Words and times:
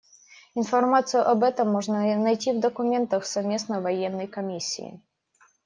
Информацию 0.55 1.29
об 1.29 1.43
этом 1.43 1.69
можно 1.69 2.17
найти 2.17 2.53
в 2.53 2.59
документах 2.59 3.23
Совместной 3.23 3.81
военной 3.81 4.25
комиссии. 4.25 4.99